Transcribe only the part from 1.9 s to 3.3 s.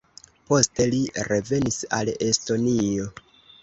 al Estonio.